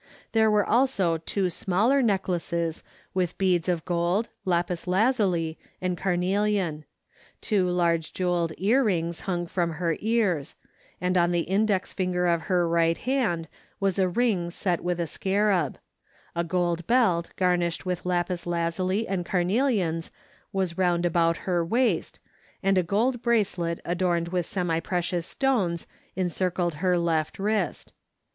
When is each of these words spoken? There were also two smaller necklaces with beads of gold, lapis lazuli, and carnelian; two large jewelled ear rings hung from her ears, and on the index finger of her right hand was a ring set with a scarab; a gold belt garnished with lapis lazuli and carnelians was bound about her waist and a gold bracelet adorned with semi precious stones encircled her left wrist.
There 0.31 0.49
were 0.49 0.65
also 0.65 1.19
two 1.19 1.51
smaller 1.51 2.01
necklaces 2.01 2.83
with 3.13 3.37
beads 3.37 3.69
of 3.69 3.85
gold, 3.85 4.29
lapis 4.45 4.87
lazuli, 4.87 5.59
and 5.79 5.95
carnelian; 5.95 6.85
two 7.39 7.69
large 7.69 8.11
jewelled 8.11 8.51
ear 8.57 8.83
rings 8.83 9.21
hung 9.29 9.45
from 9.45 9.73
her 9.73 9.95
ears, 9.99 10.55
and 10.99 11.19
on 11.19 11.31
the 11.31 11.41
index 11.41 11.93
finger 11.93 12.25
of 12.25 12.41
her 12.49 12.67
right 12.67 12.97
hand 12.97 13.47
was 13.79 13.99
a 13.99 14.07
ring 14.09 14.49
set 14.49 14.81
with 14.83 14.99
a 14.99 15.05
scarab; 15.05 15.77
a 16.35 16.43
gold 16.43 16.87
belt 16.87 17.29
garnished 17.35 17.85
with 17.85 18.03
lapis 18.03 18.47
lazuli 18.47 19.07
and 19.07 19.23
carnelians 19.23 20.09
was 20.51 20.73
bound 20.73 21.05
about 21.05 21.37
her 21.45 21.63
waist 21.63 22.19
and 22.63 22.75
a 22.75 22.81
gold 22.81 23.21
bracelet 23.21 23.79
adorned 23.85 24.29
with 24.29 24.47
semi 24.47 24.79
precious 24.79 25.27
stones 25.27 25.85
encircled 26.15 26.73
her 26.81 26.97
left 26.97 27.37
wrist. 27.37 27.93